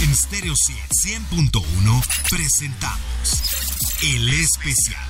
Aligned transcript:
En 0.00 0.14
Stereo 0.14 0.54
100.1 0.54 2.02
presentamos 2.30 3.42
El 4.02 4.28
Especial. 4.28 5.02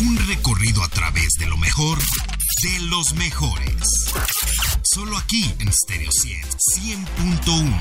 Un 0.00 0.18
recorrido 0.28 0.82
a 0.82 0.88
través 0.88 1.28
de 1.38 1.46
lo 1.46 1.56
mejor 1.56 1.98
de 1.98 2.80
los 2.90 3.14
mejores. 3.14 4.12
Solo 4.82 5.16
aquí 5.16 5.54
en 5.60 5.72
Stereo 5.72 6.10
100.1. 6.10 7.72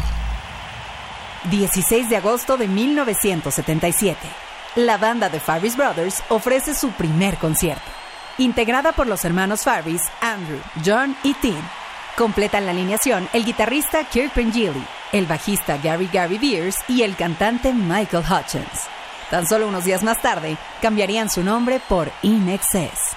16 1.51 2.09
de 2.09 2.15
agosto 2.15 2.55
de 2.55 2.69
1977. 2.69 4.19
La 4.75 4.97
banda 4.97 5.27
de 5.27 5.41
Farris 5.41 5.75
Brothers 5.75 6.23
ofrece 6.29 6.75
su 6.75 6.91
primer 6.91 7.37
concierto. 7.37 7.91
Integrada 8.37 8.93
por 8.93 9.07
los 9.07 9.25
hermanos 9.25 9.63
Farris, 9.63 10.03
Andrew, 10.21 10.61
John 10.85 11.17
y 11.23 11.33
Tim. 11.33 11.61
Completan 12.17 12.65
la 12.65 12.71
alineación 12.71 13.27
el 13.33 13.43
guitarrista 13.43 14.03
Kirk 14.05 14.33
Pengilly, 14.33 14.85
el 15.11 15.25
bajista 15.25 15.77
Gary 15.77 16.09
Gary 16.11 16.37
Beers 16.37 16.77
y 16.87 17.03
el 17.03 17.15
cantante 17.15 17.73
Michael 17.73 18.23
Hutchins. 18.23 18.87
Tan 19.29 19.47
solo 19.47 19.67
unos 19.67 19.83
días 19.83 20.03
más 20.03 20.21
tarde, 20.21 20.57
cambiarían 20.81 21.29
su 21.29 21.43
nombre 21.43 21.79
por 21.87 22.11
In 22.21 22.49
Excess. 22.49 23.15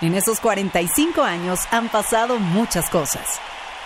En 0.00 0.14
esos 0.14 0.40
45 0.40 1.22
años 1.22 1.60
han 1.70 1.88
pasado 1.88 2.38
muchas 2.38 2.88
cosas. 2.90 3.40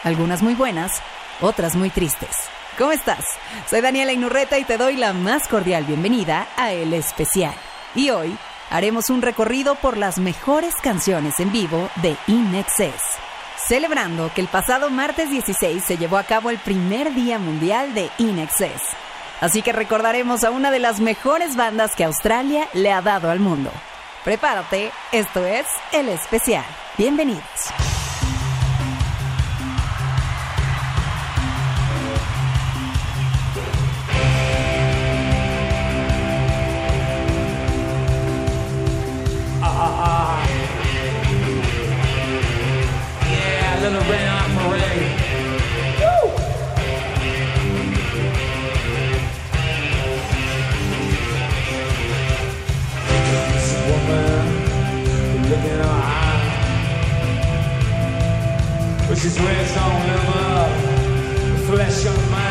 Algunas 0.05 0.43
muy 0.43 0.55
buenas, 0.55 1.01
otras 1.41 1.75
muy 1.75 1.91
tristes. 1.91 2.37
¿Cómo 2.79 2.93
estás? 2.93 3.25
Soy 3.69 3.81
Daniela 3.81 4.13
Inurreta 4.13 4.59
y 4.59 4.65
te 4.65 4.79
doy 4.79 4.97
la 4.97 5.13
más 5.13 5.47
cordial 5.49 5.85
bienvenida 5.85 6.49
a 6.57 6.73
El 6.73 6.93
Especial. 6.93 7.55
Y 7.95 8.11
hoy 8.11 8.37
haremos 8.71 9.11
un 9.11 9.23
recorrido 9.23 9.77
por 9.77 9.97
las 9.97 10.19
mejores 10.19 10.75
canciones 10.83 11.39
en 11.39 11.53
vivo 11.53 11.89
de 12.03 12.17
In 12.27 12.55
Excess, 12.55 13.01
celebrando 13.69 14.31
que 14.35 14.41
el 14.41 14.49
pasado 14.49 14.91
martes 14.91 15.31
16 15.31 15.83
se 15.85 15.97
llevó 15.97 16.19
a 16.19 16.25
cabo 16.25 16.51
el 16.51 16.59
primer 16.59 17.15
Día 17.15 17.39
Mundial 17.39 17.95
de 17.95 18.11
In 18.19 18.39
Excess. 18.39 18.83
Así 19.41 19.63
que 19.63 19.73
recordaremos 19.73 20.45
a 20.45 20.51
una 20.51 20.71
de 20.71 20.79
las 20.79 21.01
mejores 21.01 21.57
bandas 21.57 21.95
que 21.97 22.05
Australia 22.05 22.69
le 22.73 22.93
ha 22.93 23.03
dado 23.03 23.31
al 23.31 23.41
mundo. 23.41 23.71
Prepárate, 24.25 24.91
esto 25.13 25.45
es 25.45 25.67
El 25.93 26.09
Especial. 26.09 26.65
Bienvenidos. 26.97 27.43
This 59.25 59.39
is 59.39 59.43
where 59.43 59.59
it's 59.59 59.75
all. 59.79 59.95
Flesh 61.67 62.05
on 62.05 62.31
my 62.31 62.44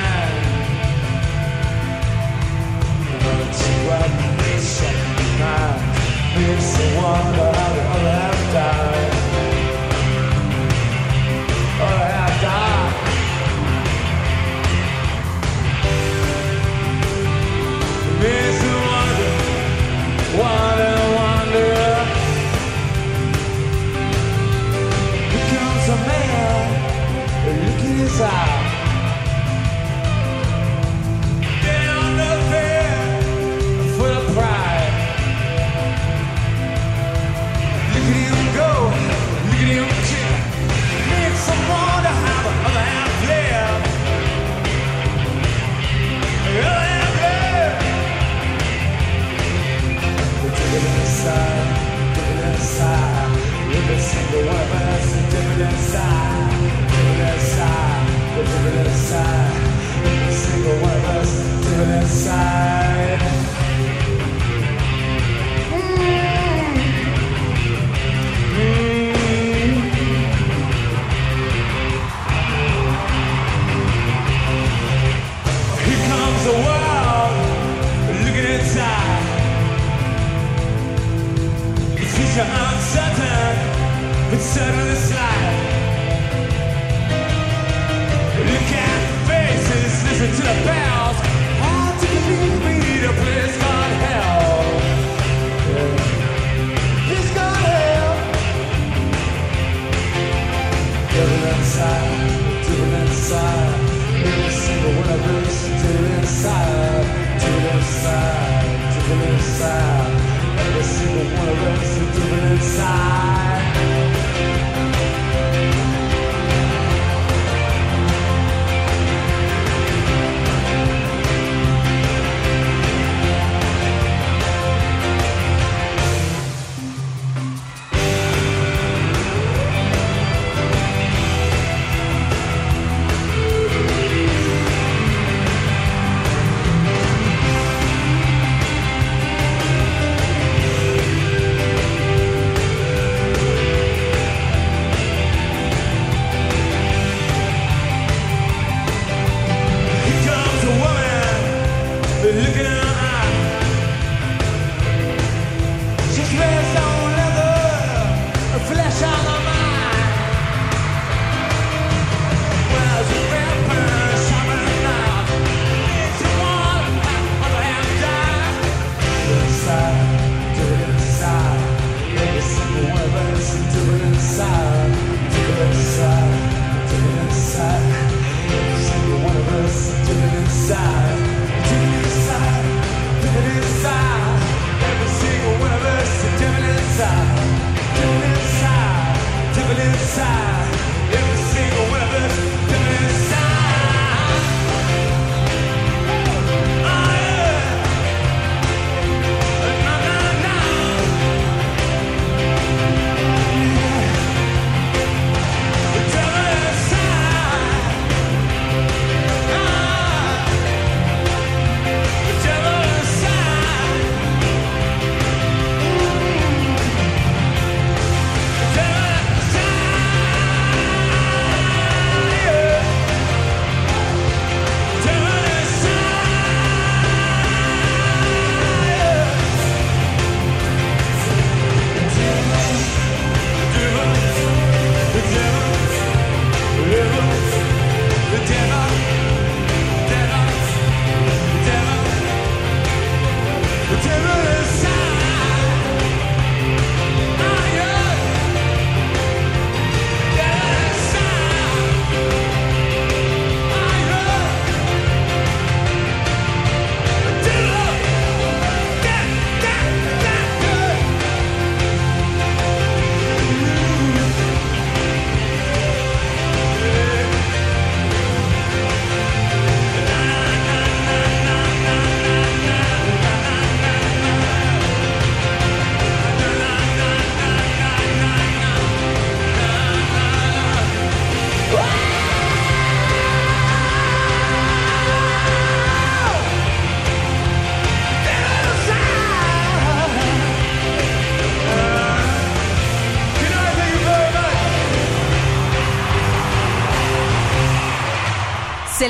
time. 190.16 190.63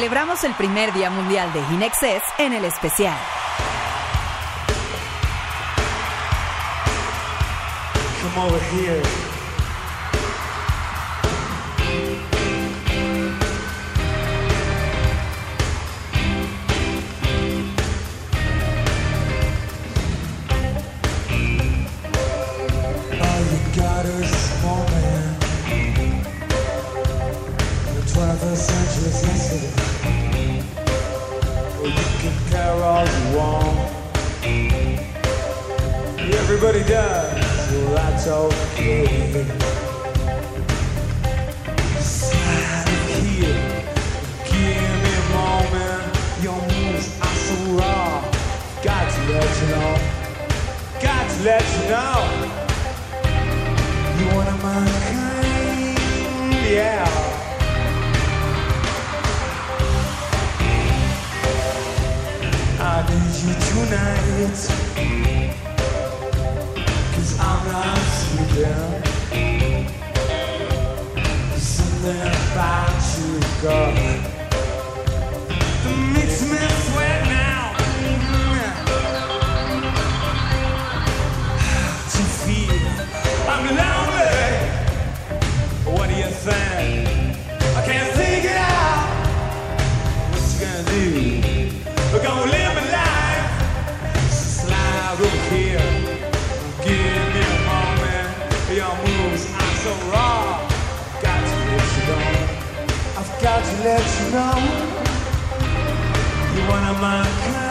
Celebramos 0.04 0.44
el 0.44 0.54
primer 0.56 0.92
Día 0.92 1.10
Mundial 1.10 1.54
de 1.54 1.62
Inexcess 1.74 2.24
en 2.38 2.52
el 2.52 2.66
especial. 2.66 3.18
Everybody 36.76 36.92
does, 36.92 37.72
well 37.72 37.94
that's 37.94 38.28
okay. 38.28 39.46
Slide 42.00 42.90
here, 43.22 43.62
give 44.50 44.94
me 45.04 45.12
a 45.14 45.26
moment. 45.30 46.04
Your 46.42 46.60
moves 46.60 47.08
are 47.22 47.38
so 47.46 47.56
raw. 47.78 48.26
Got 48.82 49.06
to 49.14 49.22
let 49.32 49.50
you 49.62 49.68
know, 49.70 49.92
got 51.00 51.30
to 51.30 51.44
let 51.44 51.64
you 51.76 51.84
know. 51.94 52.18
You 54.18 54.26
one 54.36 54.48
of 54.48 54.58
my 54.64 54.84
kind, 55.12 55.96
yeah. 56.72 57.06
I 62.80 63.06
need 63.10 63.36
you 63.46 63.54
tonight. 63.62 64.83
You, 73.64 74.13
know 104.34 104.58
you 106.56 106.68
wanna 106.68 106.94
my 106.94 107.63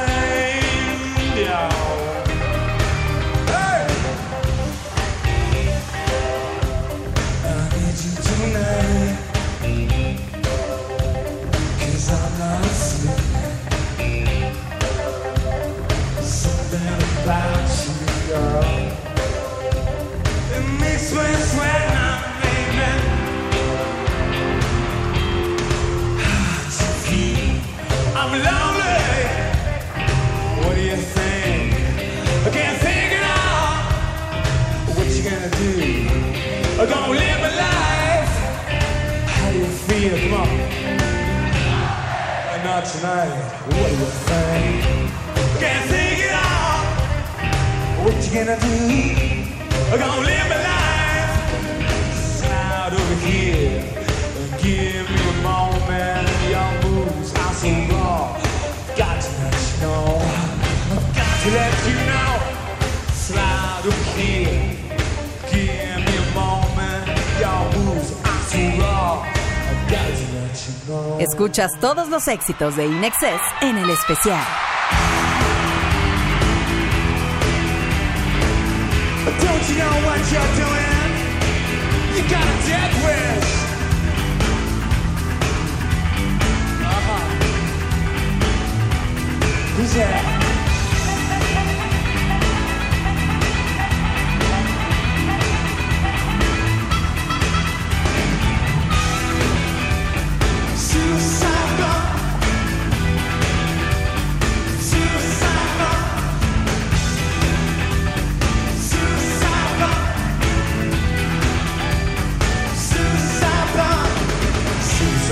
Not 42.73 42.87
tonight. 42.87 43.29
What 43.67 43.87
do 43.91 43.97
you 44.01 44.07
think? 44.25 45.11
Can't 45.61 45.91
think 45.91 46.21
it 46.25 46.33
out. 46.33 46.85
What 48.03 48.17
you 48.25 48.33
gonna 48.33 48.59
do? 48.59 48.77
I'm 49.93 49.99
gonna 49.99 50.23
live 50.23 50.49
my 50.49 50.57
life. 50.73 51.33
Slide 52.17 52.95
over 52.95 53.17
here 53.27 53.85
and 54.39 54.51
give 54.63 55.05
me 55.11 55.21
a 55.21 55.43
moment. 55.43 56.27
Your 56.49 56.73
moves 56.85 57.35
are 57.35 57.53
so 57.53 57.69
raw. 57.93 58.41
Got 58.97 59.21
to 59.21 59.31
let 59.43 59.55
you 59.69 59.77
know. 59.83 60.17
I've 60.93 61.15
got 61.15 61.35
to 61.43 61.49
let 61.51 61.75
you 61.87 61.97
know. 62.09 62.33
Slide 63.13 63.83
over 63.85 64.19
here. 64.19 64.72
Escuchas 71.21 71.73
todos 71.81 72.09
los 72.09 72.27
éxitos 72.29 72.77
de 72.77 72.87
Inexcess 72.87 73.41
en 73.61 73.79
el 73.79 73.91
especial. 73.91 74.43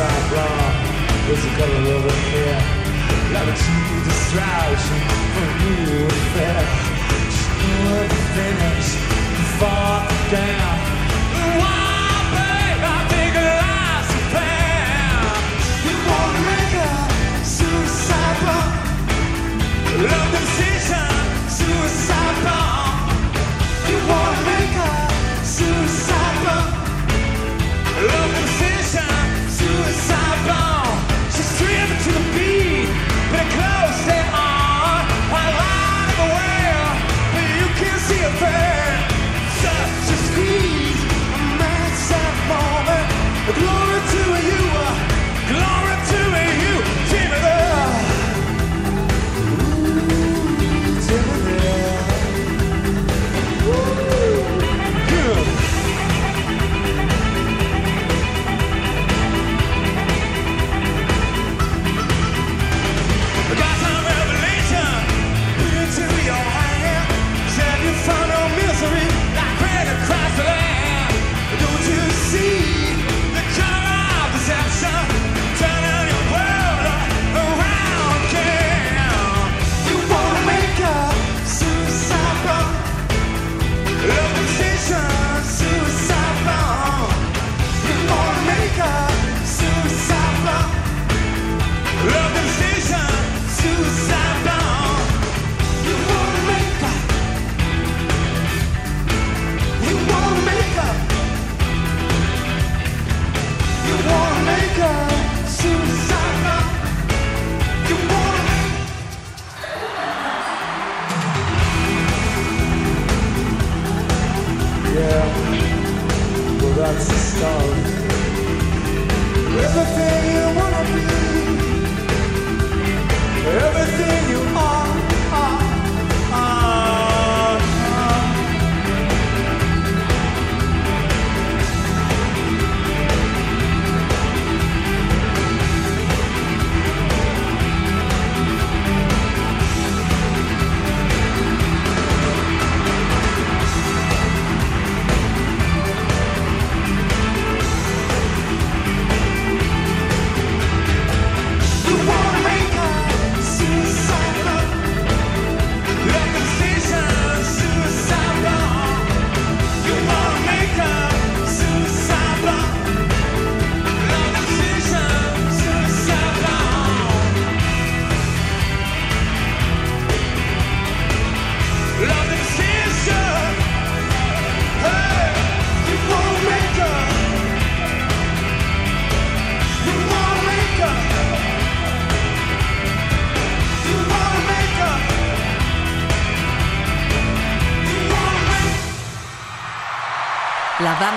are 0.07 0.23
wrong 0.33 0.75
There's 1.27 1.45
a 1.45 1.53
color 1.59 1.83
over 1.97 2.15
here 2.33 2.61
Love 3.33 3.49
a 3.49 3.55
cheap 3.63 4.05
distraction 4.05 5.21
you 5.63 6.03
and 6.03 6.13
fair. 6.35 6.65
She 7.37 7.71
would 7.85 8.13
finish, 8.37 8.89
fall 9.59 10.03
down. 10.31 10.79
Why? 11.61 11.80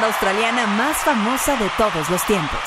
australiana 0.03 0.67
más 0.67 0.98
famosa 0.98 1.55
de 1.55 1.69
todos 1.77 2.10
los 2.10 2.24
tiempos. 2.25 2.60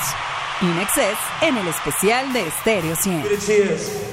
Inexcess 0.61 1.17
en 1.41 1.57
el 1.57 1.67
especial 1.67 2.33
de 2.33 2.49
Stereo 2.61 2.95
100. 2.95 4.06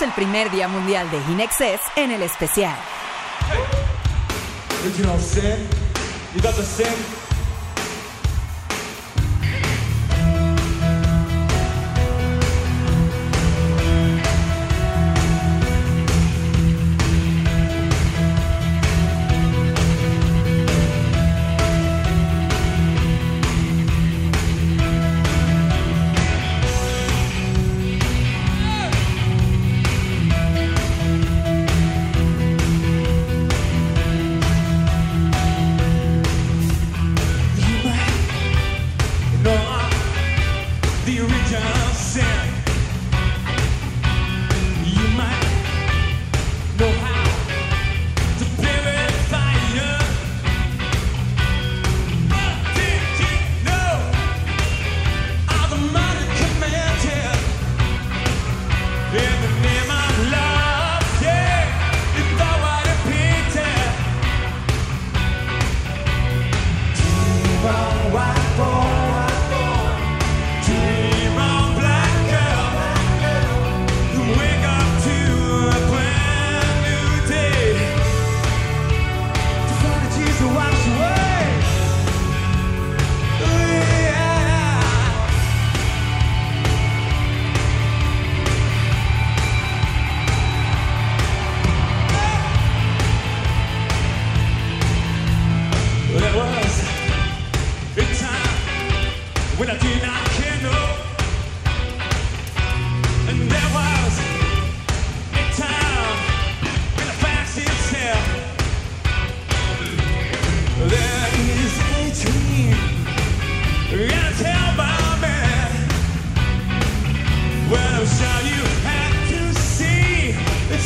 El 0.00 0.12
primer 0.12 0.50
Día 0.50 0.68
Mundial 0.68 1.10
de 1.10 1.18
Ginexes 1.22 1.80
en 1.96 2.10
el 2.10 2.22
especial. 2.22 2.76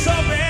something. 0.01 0.40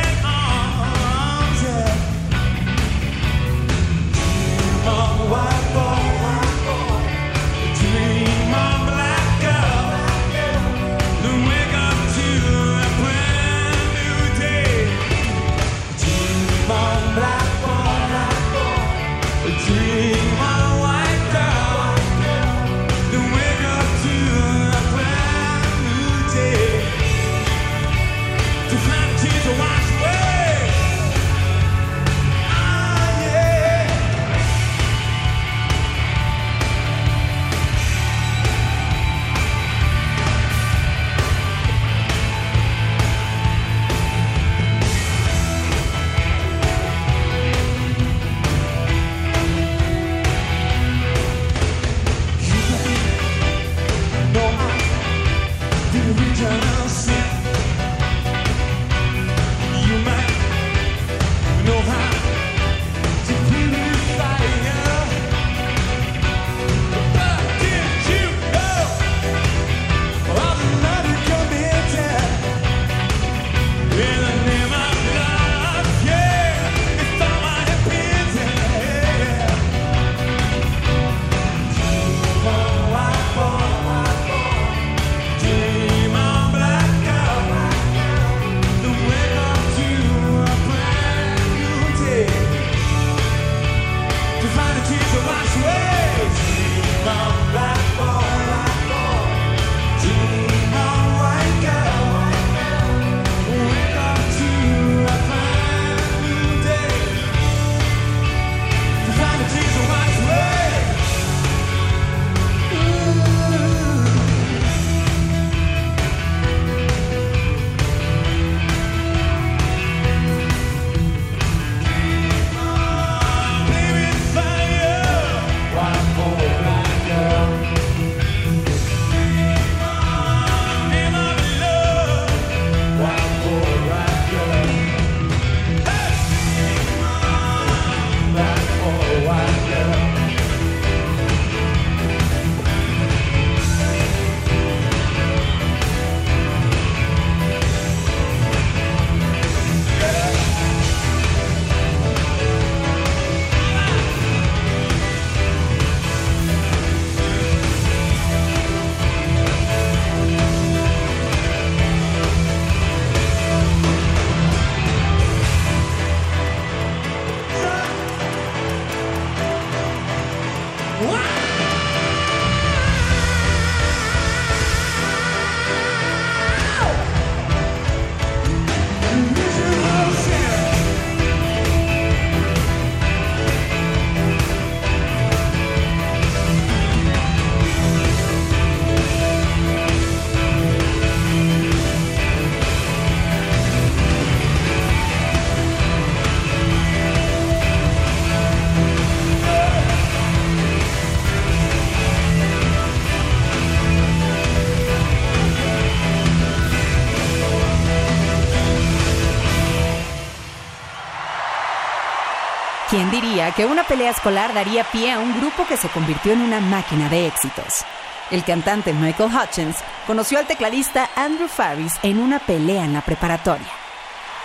Que 213.55 213.65
una 213.65 213.83
pelea 213.83 214.11
escolar 214.11 214.53
daría 214.53 214.83
pie 214.83 215.11
a 215.11 215.19
un 215.19 215.37
grupo 215.39 215.65
que 215.65 215.77
se 215.77 215.89
convirtió 215.89 216.33
en 216.33 216.41
una 216.41 216.59
máquina 216.59 217.09
de 217.09 217.27
éxitos? 217.27 217.85
El 218.29 218.43
cantante 218.43 218.93
Michael 218.93 219.31
Hutchins 219.33 219.77
conoció 220.07 220.39
al 220.39 220.47
tecladista 220.47 221.09
Andrew 221.15 221.47
Farris 221.47 221.93
en 222.03 222.19
una 222.19 222.39
pelea 222.39 222.85
en 222.85 222.93
la 222.93 223.01
preparatoria. 223.01 223.67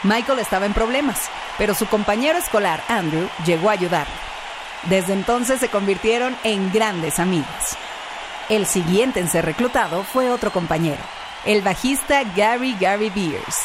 Michael 0.03 0.41
estaba 0.41 0.67
en 0.67 0.75
problemas, 0.75 1.31
pero 1.59 1.75
su 1.75 1.87
compañero 1.87 2.39
escolar 2.39 2.83
Andrew 2.89 3.29
llegó 3.45 3.71
a 3.71 3.75
ayudarlo. 3.75 4.15
Desde 4.85 5.13
entonces 5.13 5.61
se 5.61 5.69
convirtieron 5.69 6.37
en 6.45 6.73
grandes 6.73 7.19
amigos. 7.19 7.77
El 8.49 8.67
siguiente 8.67 9.21
en 9.21 9.29
ser 9.29 9.45
reclutado 9.45 10.05
fue 10.05 10.31
otro 10.31 10.53
compañero, 10.53 11.03
el 11.45 11.63
bajista 11.63 12.23
Gary 12.37 12.77
Gary 12.79 13.11
Beers. 13.11 13.57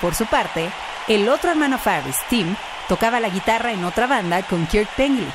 Por 0.00 0.14
su 0.14 0.26
parte, 0.26 0.70
el 1.08 1.28
otro 1.28 1.50
hermano 1.50 1.78
Farris, 1.78 2.16
Tim, 2.28 2.54
tocaba 2.92 3.20
la 3.20 3.30
guitarra 3.30 3.72
en 3.72 3.84
otra 3.84 4.06
banda 4.06 4.42
con 4.42 4.66
Kirk 4.66 4.86
Pengley. 4.96 5.32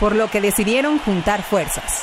por 0.00 0.16
lo 0.16 0.28
que 0.28 0.40
decidieron 0.40 0.98
juntar 0.98 1.44
fuerzas. 1.44 2.02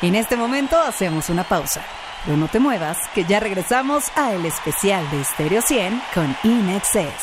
En 0.00 0.14
este 0.14 0.36
momento 0.36 0.78
hacemos 0.78 1.28
una 1.28 1.44
pausa. 1.44 1.82
Pero 2.24 2.38
no 2.38 2.48
te 2.48 2.58
muevas, 2.58 2.96
que 3.14 3.24
ya 3.24 3.40
regresamos 3.40 4.04
a 4.16 4.32
el 4.32 4.46
especial 4.46 5.10
de 5.10 5.22
Stereo 5.22 5.60
100 5.60 6.02
con 6.14 6.34
Inexcess. 6.44 7.22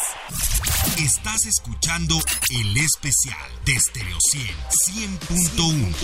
Estás 0.99 1.47
escuchando 1.47 2.15
el 2.51 2.77
especial 2.77 3.49
de 3.65 3.79
Stereo 3.79 4.17
100 4.19 5.19
100.1. 5.19 5.95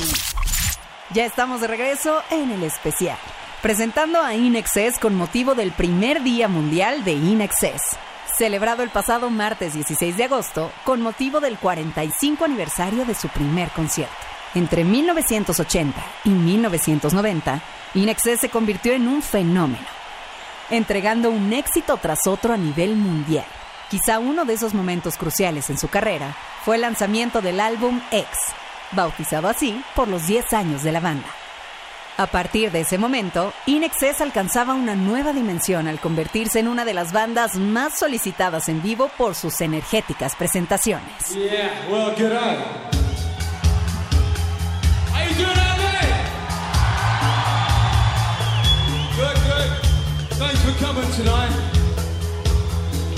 Ya 1.13 1.25
estamos 1.25 1.61
de 1.61 1.67
regreso 1.67 2.23
en 2.31 2.49
el 2.49 2.63
especial, 2.63 3.19
presentando 3.61 4.21
a 4.21 4.33
Inexcess 4.33 4.97
con 4.97 5.13
motivo 5.13 5.53
del 5.53 5.71
primer 5.71 6.23
Día 6.23 6.47
Mundial 6.47 7.03
de 7.03 7.13
Inexcess, 7.13 7.81
celebrado 8.37 8.83
el 8.83 8.89
pasado 8.89 9.29
martes 9.29 9.73
16 9.73 10.17
de 10.17 10.25
agosto 10.25 10.71
con 10.83 11.01
motivo 11.01 11.39
del 11.39 11.57
45 11.57 12.45
aniversario 12.45 13.05
de 13.05 13.15
su 13.15 13.29
primer 13.29 13.69
concierto. 13.69 14.13
Entre 14.53 14.83
1980 14.83 16.05
y 16.25 16.29
1990, 16.29 17.61
Inexcess 17.93 18.39
se 18.39 18.49
convirtió 18.49 18.93
en 18.93 19.07
un 19.07 19.21
fenómeno, 19.21 19.85
entregando 20.69 21.29
un 21.29 21.51
éxito 21.53 21.97
tras 21.97 22.27
otro 22.27 22.53
a 22.53 22.57
nivel 22.57 22.95
mundial. 22.95 23.45
Quizá 23.89 24.19
uno 24.19 24.45
de 24.45 24.53
esos 24.53 24.73
momentos 24.73 25.17
cruciales 25.17 25.69
en 25.69 25.77
su 25.77 25.87
carrera 25.87 26.35
fue 26.63 26.75
el 26.75 26.81
lanzamiento 26.81 27.41
del 27.41 27.59
álbum 27.59 28.01
X, 28.11 28.27
bautizado 28.91 29.47
así 29.47 29.81
por 29.95 30.07
los 30.07 30.27
10 30.27 30.53
años 30.53 30.83
de 30.83 30.91
la 30.91 30.99
banda. 30.99 31.27
A 32.17 32.27
partir 32.27 32.71
de 32.71 32.79
ese 32.79 32.97
momento, 32.97 33.51
Inexcess 33.65 34.21
alcanzaba 34.21 34.73
una 34.73 34.95
nueva 34.95 35.33
dimensión 35.33 35.85
al 35.85 35.99
convertirse 35.99 36.59
en 36.59 36.69
una 36.69 36.85
de 36.85 36.93
las 36.93 37.11
bandas 37.11 37.55
más 37.55 37.99
solicitadas 37.99 38.69
en 38.69 38.81
vivo 38.81 39.11
por 39.17 39.35
sus 39.35 39.59
energéticas 39.59 40.33
presentaciones. 40.37 41.35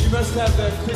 You 0.08 0.14
must 0.14 0.36
have 0.36 0.56
that 0.56 0.72
quick 0.86 0.96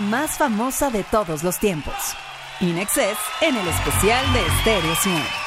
más 0.00 0.38
famosa 0.38 0.90
de 0.90 1.02
todos 1.02 1.42
los 1.42 1.58
tiempos. 1.58 1.94
Inexcess 2.60 3.18
en 3.40 3.56
el 3.56 3.66
especial 3.66 4.24
de 4.32 4.40
Stereo 4.60 4.94
100. 4.94 5.45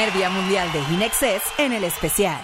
Primer 0.00 0.14
Día 0.14 0.30
Mundial 0.30 0.72
de 0.72 0.80
Inexcess 0.94 1.42
en 1.58 1.72
el 1.72 1.84
especial. 1.84 2.40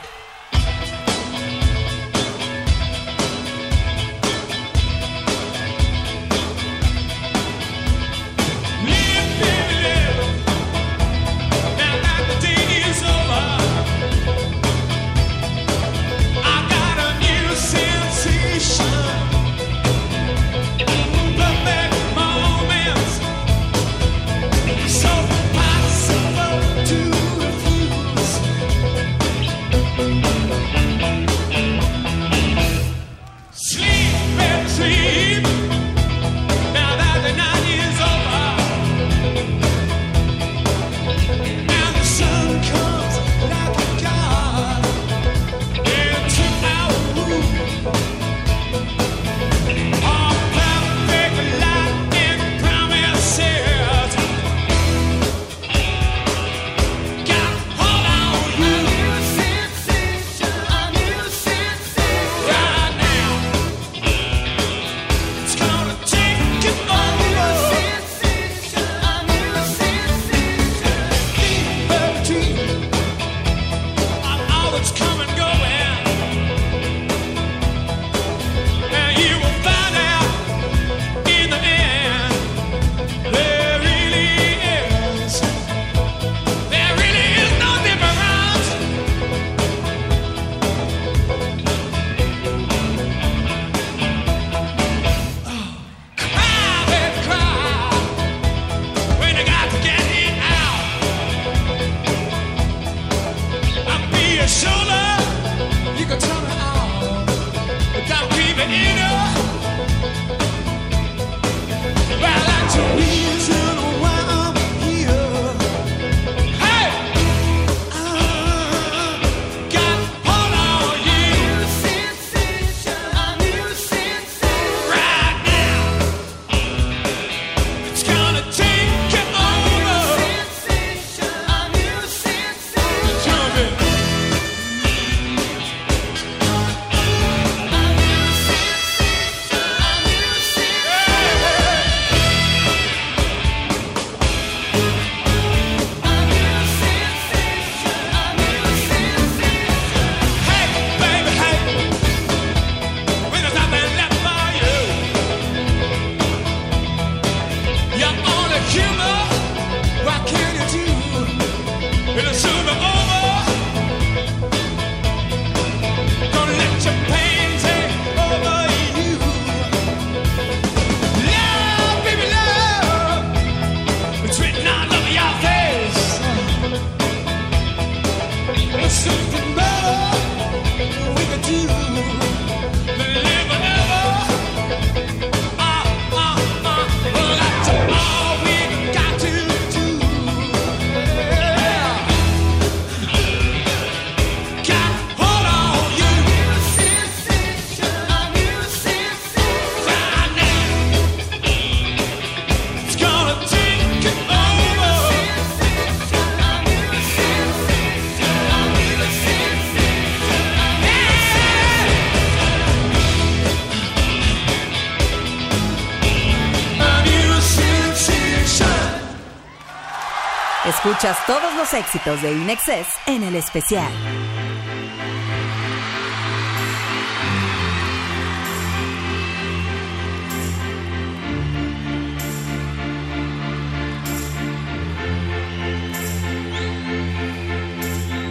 Los 221.67 221.75
éxitos 221.75 222.23
de 222.23 222.33
Inexcess 222.33 222.87
en 223.07 223.23
el 223.23 223.35
especial. 223.35 223.91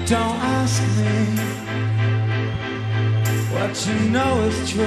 Don't 0.08 0.40
ask 0.40 0.82
me 0.98 1.36
what 3.52 3.86
you 3.86 4.10
know 4.12 4.44
is 4.44 4.70
true. 4.70 4.86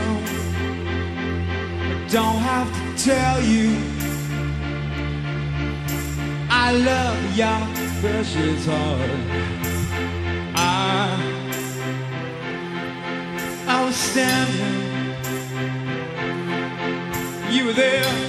I 1.81 2.07
don't 2.11 2.39
have 2.39 2.69
to 2.73 3.05
tell 3.05 3.43
you. 3.43 3.77
I 6.51 6.73
love 6.73 7.37
your 7.37 7.78
precious 8.01 8.65
heart. 8.67 9.11
I, 10.55 11.19
I 13.67 13.85
was 13.85 13.97
standing, 13.97 15.15
you 17.51 17.67
were 17.67 17.73
there. 17.73 18.28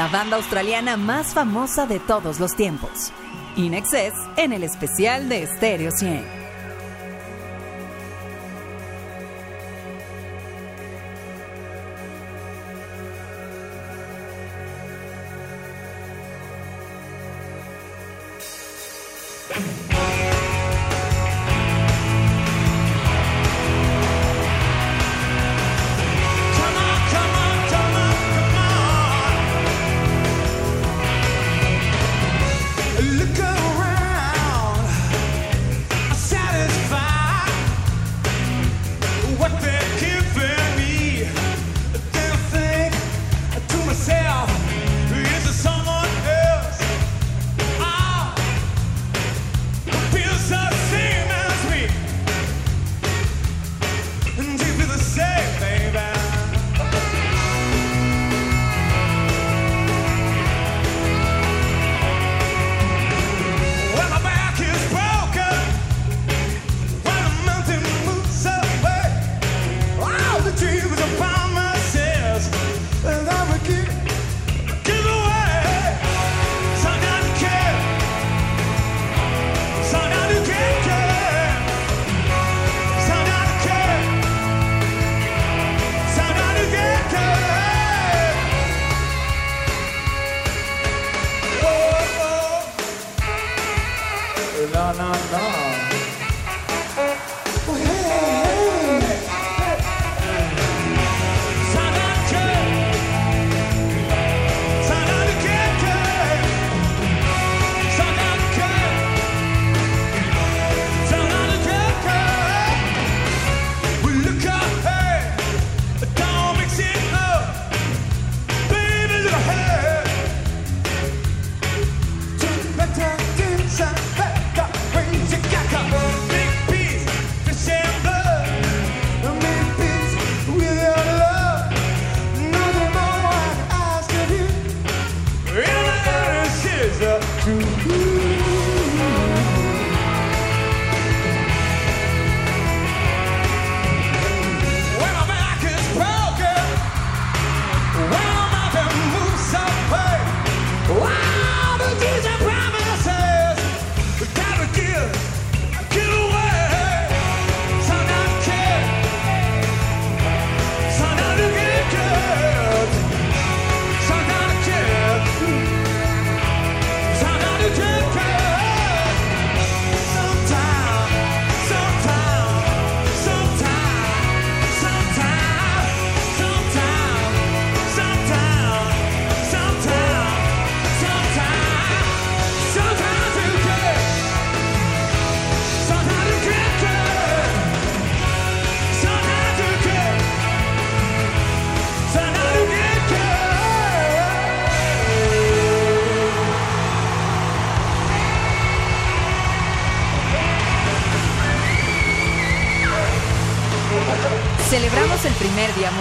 la 0.00 0.08
banda 0.08 0.36
australiana 0.36 0.96
más 0.96 1.34
famosa 1.34 1.84
de 1.84 2.00
todos 2.00 2.40
los 2.40 2.56
tiempos. 2.56 3.12
In 3.56 3.74
Excess 3.74 4.14
en 4.38 4.54
el 4.54 4.62
especial 4.62 5.28
de 5.28 5.46
Stereo 5.46 5.90
100. 5.90 6.39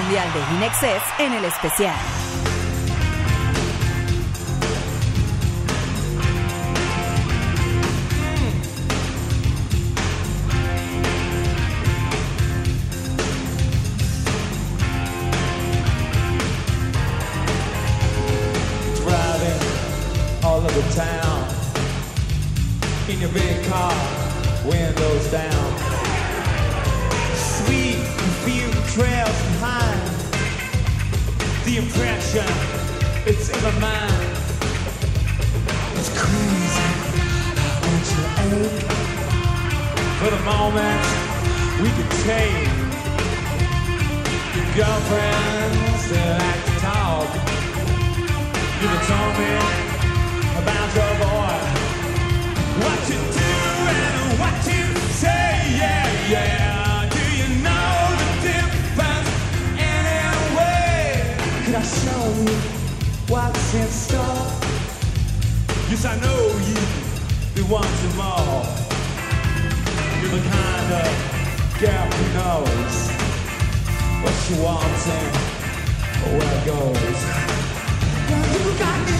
De 0.10 0.56
Inexcess 0.56 1.04
en 1.20 1.34
el 1.34 1.46
especial. 1.46 2.49
You 78.70 78.78
got 78.78 78.96
innocent, 79.00 79.19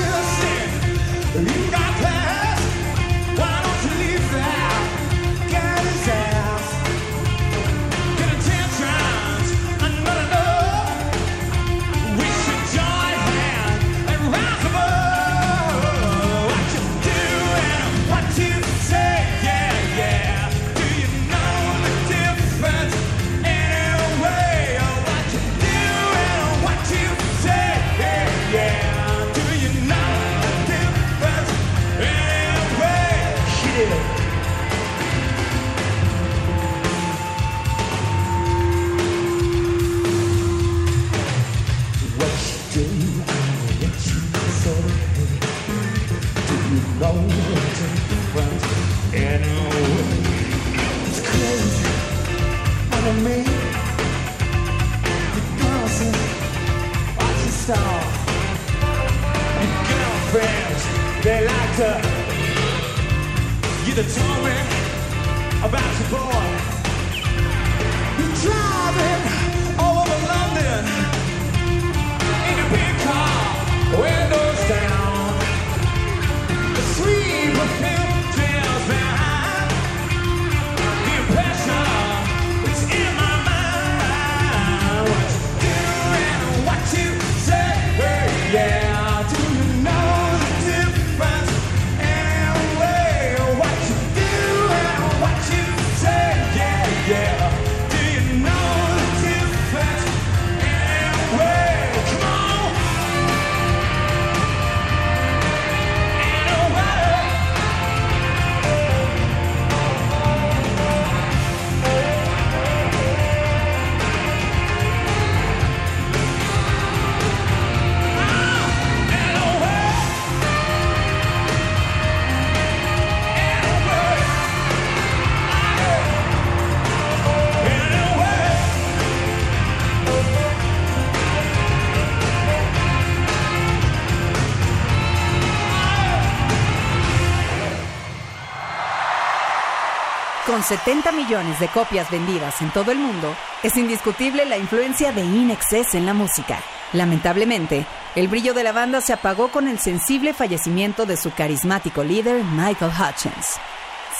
70 140.70 141.14
millones 141.14 141.60
de 141.60 141.68
copias 141.68 142.12
vendidas 142.12 142.62
en 142.62 142.70
todo 142.70 142.92
el 142.92 143.00
mundo, 143.00 143.36
es 143.64 143.76
indiscutible 143.76 144.46
la 144.46 144.56
influencia 144.56 145.12
de 145.12 145.22
Inexcess 145.22 145.96
en 145.96 146.06
la 146.06 146.14
música. 146.14 146.60
Lamentablemente, 146.94 147.88
el 148.14 148.28
brillo 148.28 148.54
de 148.54 148.64
la 148.64 148.72
banda 148.72 149.02
se 149.02 149.12
apagó 149.12 149.48
con 149.48 149.68
el 149.68 149.80
sensible 149.80 150.32
fallecimiento 150.32 151.08
de 151.08 151.18
su 151.18 151.34
carismático 151.34 152.04
líder, 152.04 152.44
Michael 152.44 152.92
Hutchins. 152.92 153.58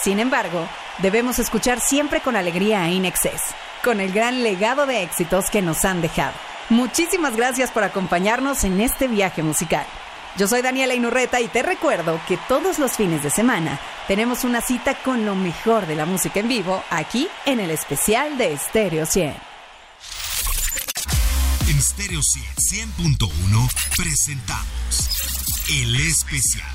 Sin 0.02 0.18
embargo, 0.18 0.66
debemos 0.98 1.38
escuchar 1.38 1.78
siempre 1.78 2.20
con 2.20 2.34
alegría 2.34 2.82
a 2.82 2.90
Inexcess, 2.90 3.54
con 3.84 4.00
el 4.00 4.12
gran 4.12 4.42
legado 4.42 4.86
de 4.86 5.04
éxitos 5.04 5.50
que 5.50 5.62
nos 5.62 5.84
han 5.84 6.02
dejado. 6.02 6.34
Muchísimas 6.68 7.36
gracias 7.36 7.70
por 7.70 7.84
acompañarnos 7.84 8.64
en 8.64 8.80
este 8.80 9.06
viaje 9.06 9.44
musical. 9.44 9.86
Yo 10.36 10.48
soy 10.48 10.62
Daniela 10.62 10.94
Inurreta 10.94 11.40
y 11.40 11.46
te 11.46 11.62
recuerdo 11.62 12.20
que 12.26 12.38
todos 12.48 12.80
los 12.80 12.92
fines 12.92 13.22
de 13.22 13.30
semana 13.30 13.78
tenemos 14.10 14.42
una 14.42 14.60
cita 14.60 15.00
con 15.04 15.24
lo 15.24 15.36
mejor 15.36 15.86
de 15.86 15.94
la 15.94 16.04
música 16.04 16.40
en 16.40 16.48
vivo 16.48 16.82
aquí 16.90 17.28
en 17.46 17.60
el 17.60 17.70
especial 17.70 18.36
de 18.38 18.58
Stereo 18.58 19.06
100. 19.06 19.36
En 21.68 21.80
Stereo 21.80 22.18
100.1 22.18 23.70
presentamos 23.96 25.68
El 25.70 25.94
Especial. 25.94 26.68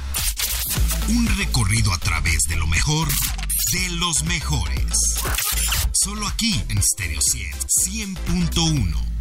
Un 1.09 1.27
recorrido 1.38 1.91
a 1.91 1.97
través 1.97 2.43
de 2.47 2.55
lo 2.55 2.67
mejor 2.67 3.09
de 3.09 3.89
los 3.97 4.23
mejores. 4.23 5.19
Solo 5.91 6.27
aquí 6.27 6.63
en 6.69 6.81
Stereo 6.81 7.19
100 7.19 8.15
100.1. 8.15 9.14